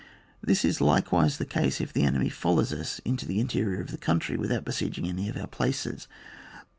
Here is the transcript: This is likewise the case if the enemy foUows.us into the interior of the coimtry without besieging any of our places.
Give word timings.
This 0.41 0.65
is 0.65 0.81
likewise 0.81 1.37
the 1.37 1.45
case 1.45 1.79
if 1.79 1.93
the 1.93 2.01
enemy 2.05 2.27
foUows.us 2.31 2.97
into 3.05 3.27
the 3.27 3.39
interior 3.39 3.81
of 3.81 3.91
the 3.91 3.99
coimtry 3.99 4.35
without 4.35 4.65
besieging 4.65 5.07
any 5.07 5.29
of 5.29 5.37
our 5.37 5.45
places. 5.45 6.07